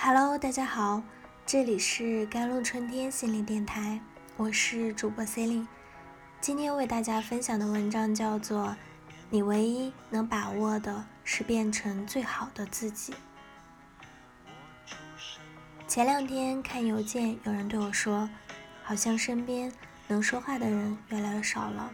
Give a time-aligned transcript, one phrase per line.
[0.00, 1.02] Hello，大家好，
[1.44, 4.00] 这里是甘露春天心灵电台，
[4.36, 5.68] 我是主播 c e l i n e
[6.40, 8.68] 今天为大家分享的文章叫做
[9.28, 13.12] 《你唯一能把握的是变成最好的自己》。
[15.88, 18.30] 前两天看邮件，有人对我说，
[18.84, 19.72] 好像身边
[20.06, 21.90] 能说话的人越来越少了。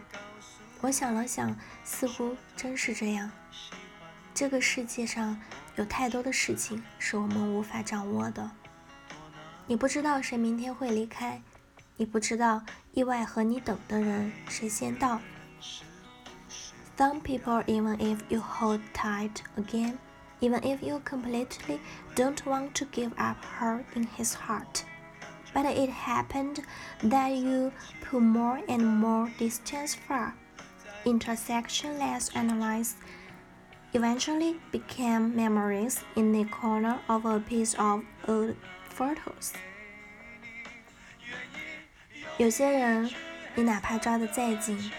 [0.81, 3.31] 我想了想，似乎真是这样。
[4.35, 5.41] 这个世界上
[5.76, 8.50] 有太多的事情是我们无法掌握的。
[9.66, 11.40] 你不知道谁明天会离开，
[11.96, 12.62] 你不知道
[12.92, 15.20] 意外和你等的人谁先到。
[16.96, 19.96] Some people, even if you hold tight again,
[20.40, 21.78] even if you completely
[22.14, 24.82] don't want to give up her in his heart,
[25.54, 26.62] but it happened
[27.02, 27.72] that you
[28.04, 30.34] put more and more distance far
[31.04, 32.96] into a section less analyzed
[33.95, 38.55] Eventually became memories in the corner of a piece of old
[38.95, 39.53] photos。
[42.37, 43.09] 有些人，
[43.55, 44.91] 你哪怕抓得再紧，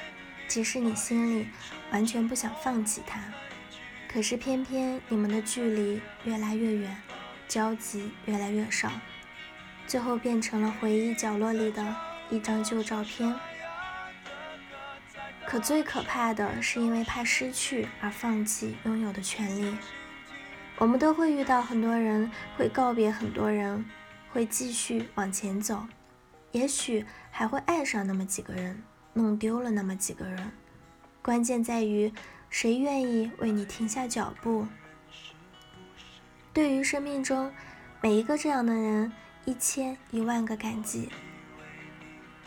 [0.48, 1.48] 即使你心里
[1.92, 3.20] 完全不想放弃他，
[4.08, 6.96] 可是偏偏你们的距离越来越远，
[7.46, 8.90] 交集越来越少，
[9.86, 11.94] 最后变成了回忆角落里的
[12.30, 13.34] 一张旧照片。
[15.46, 19.76] 可最可怕的是，因为怕失去而放弃拥有的权利。
[20.76, 23.84] 我们都会遇到很多人，会告别很多人，
[24.32, 25.86] 会继续往前走，
[26.50, 28.82] 也许还会爱上那么几个人，
[29.14, 30.50] 弄丢了那么几个人。
[31.22, 32.12] 关键在于
[32.50, 34.66] 谁愿意为你停下脚步。
[36.52, 37.52] 对于生命中
[38.02, 39.12] 每一个这样的人，
[39.44, 41.08] 一千一万个感激。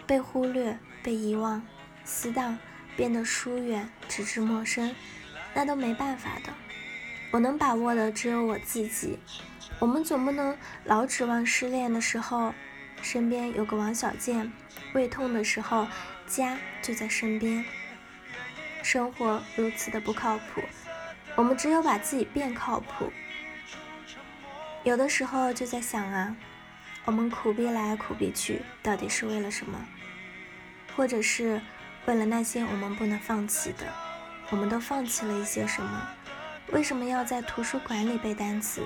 [0.05, 1.61] 被忽略，被遗忘，
[2.03, 2.57] 死党。
[2.99, 4.93] 变得疏远，直至陌生，
[5.53, 6.51] 那都没办法的。
[7.31, 9.17] 我能把握的只有我自己。
[9.79, 12.53] 我们总不能老指望失恋的时候
[13.01, 14.51] 身边有个王小贱，
[14.91, 15.87] 胃痛的时候
[16.27, 17.63] 家就在身边。
[18.83, 20.61] 生活如此的不靠谱，
[21.37, 23.13] 我们只有把自己变靠谱。
[24.83, 26.35] 有的时候就在想啊，
[27.05, 29.87] 我们苦逼来苦逼去，到底是为了什么？
[30.97, 31.61] 或者是？
[32.09, 33.85] 为了那些我们不能放弃的，
[34.49, 36.07] 我们都放弃了一些什么？
[36.71, 38.81] 为什么要在图书馆里背单词？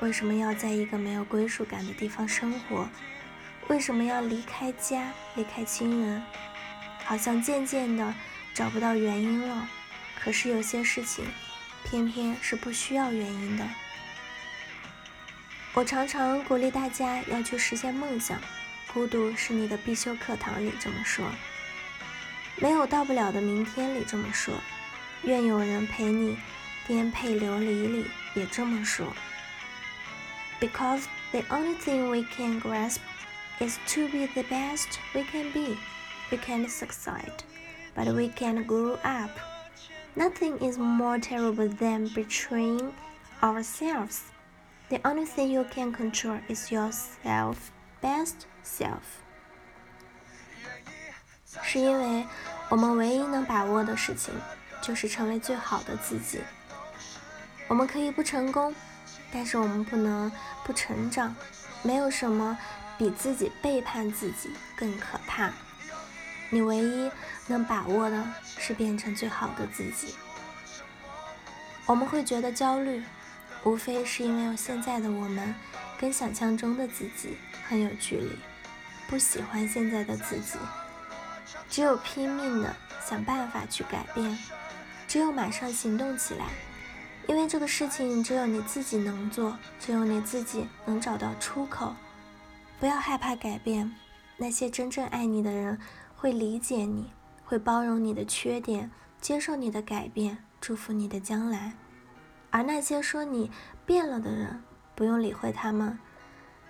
[0.00, 2.86] 为什么要在一个没有归属感的地方生活？
[3.68, 6.22] 为什么要离开家、离开亲人？
[7.02, 8.12] 好像渐渐的
[8.52, 9.66] 找不到原因了。
[10.22, 11.24] 可是有些事情，
[11.82, 13.66] 偏偏是不需要原因的。
[15.72, 18.38] 我常常鼓励大家要去实现梦想，
[18.92, 21.26] 孤独是你的必修课堂里这么说。
[22.57, 24.53] 没有到不了的明天里这么说，
[25.23, 26.37] 愿有人陪你
[26.87, 29.13] 颠沛流离里也这么说。
[30.59, 32.99] Because the only thing we can grasp
[33.59, 35.77] is to be the best we can be.
[36.29, 37.43] We can succeed,
[37.95, 39.31] but we can grow up.
[40.15, 42.91] Nothing is more terrible than betraying
[43.41, 44.21] ourselves.
[44.89, 49.23] The only thing you can control is yourself, best self.
[51.62, 52.26] 是因为
[52.68, 54.32] 我们唯一能把握的事情，
[54.80, 56.40] 就是成为最好的自己。
[57.68, 58.74] 我们可以不成功，
[59.32, 60.30] 但是我们不能
[60.64, 61.34] 不成长。
[61.82, 62.58] 没有什么
[62.98, 65.52] 比自己背叛自己更可怕。
[66.50, 67.10] 你唯一
[67.46, 68.24] 能把握的
[68.58, 70.14] 是变成最好的自己。
[71.84, 73.02] 我们会觉得焦虑，
[73.62, 75.54] 无非是因为现在的我们
[75.98, 77.36] 跟想象中的自己
[77.68, 78.30] 很有距离，
[79.08, 80.58] 不喜欢现在的自己。
[81.68, 84.38] 只有拼命的想办法去改变，
[85.06, 86.46] 只有马上行动起来，
[87.28, 91.94] 因为这个事情只有你自己能做，只有你自己能找到出口。
[92.78, 93.94] 不要害怕改变，
[94.36, 95.78] 那些真正爱你的人
[96.14, 97.10] 会理解你，
[97.44, 98.90] 会包容你的缺点，
[99.20, 101.72] 接受你的改变，祝福你的将来。
[102.50, 103.50] 而那些说你
[103.84, 104.62] 变了的人，
[104.94, 105.98] 不用理会他们，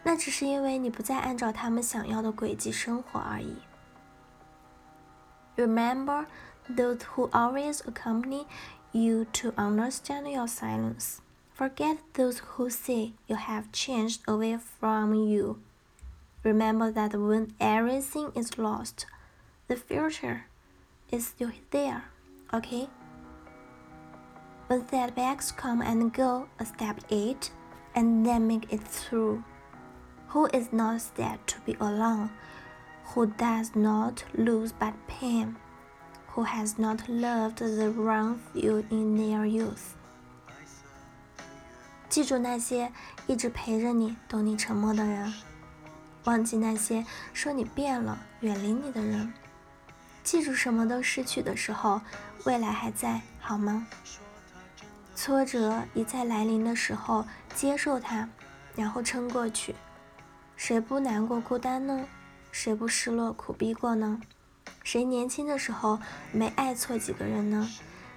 [0.02, 3.56] 那只是因为你不再按照他们想要的轨迹生活而已。
[5.56, 6.26] Remember
[6.68, 8.46] those who always accompany
[8.92, 11.20] you to understand your silence.
[11.54, 15.60] Forget those who say you have changed away from you.
[16.42, 19.06] Remember that when everything is lost,
[19.68, 20.46] the future
[21.10, 22.04] is still there,
[22.52, 22.88] okay?
[24.66, 27.50] When setbacks come and go, accept it
[27.94, 29.42] and then make it through.
[30.28, 32.30] Who is not sad to be alone?
[33.14, 35.54] Who does not lose but pain,
[36.34, 39.94] who has not loved the wrong few in their youth。
[42.08, 42.92] 记住那些
[43.26, 45.32] 一直陪着你、懂你沉默的人，
[46.24, 49.32] 忘记那些说你变了、远离你的人。
[50.22, 52.00] 记住，什么都失去的时候，
[52.44, 53.86] 未来还在，好吗？
[55.14, 57.24] 挫折一再来临的时候，
[57.54, 58.28] 接受它，
[58.74, 59.74] 然后撑过去。
[60.56, 62.06] 谁不难过、孤单呢？
[62.58, 64.18] 谁不失落、苦逼过呢？
[64.82, 66.00] 谁年轻的时候
[66.32, 67.68] 没爱错几个人呢？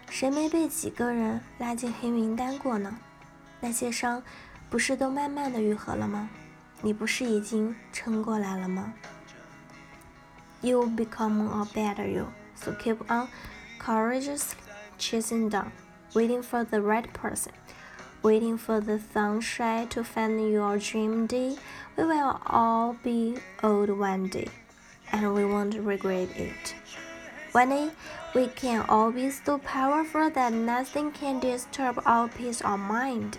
[0.10, 2.98] 谁没被几个人拉进黑名单过呢？
[3.60, 4.24] 那些伤，
[4.70, 6.30] 不是都慢慢的愈合了吗？
[6.82, 8.94] 你不是已经撑过来了吗
[10.62, 13.28] ？You become a better you, so keep on
[13.78, 14.56] courageously
[14.98, 15.72] chasing down,
[16.14, 17.52] waiting for the right person,
[18.22, 21.58] waiting for the sunshine to find your dream day.
[21.99, 24.49] We will all be old one day,
[25.13, 26.75] and we won't regret it.
[27.53, 27.91] One day,
[28.35, 33.35] we can all be so powerful that nothing can disturb our peace of mind.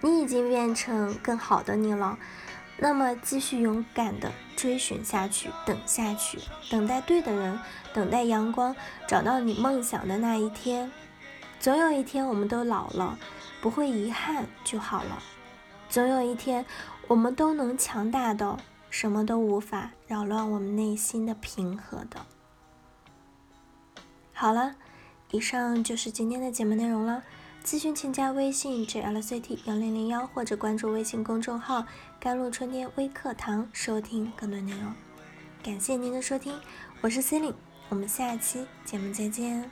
[0.00, 2.18] 你已经变成更好的你了，
[2.78, 6.38] 那么继续勇敢的追寻下去，等下去，
[6.70, 7.60] 等待对的人，
[7.92, 8.74] 等待阳光，
[9.06, 10.90] 找到你梦想的那一天。
[11.60, 13.18] 总有一天，我们都老了，
[13.60, 15.22] 不会遗憾就好了。
[15.89, 16.65] 总有一天，
[17.07, 22.25] 我们都能强大到什么都无法扰乱我们内心的平和的。
[24.33, 24.75] 好了，
[25.31, 27.23] 以上就是今天的节目内容了。
[27.65, 31.85] 咨询请加微信 jlct 幺零零幺或者关注微信公众号
[32.17, 34.93] “甘露春天微课堂”收听更多内容。
[35.61, 36.53] 感谢您的收听，
[37.01, 37.57] 我是 c e l i n e
[37.89, 39.69] 我们下期节目再见。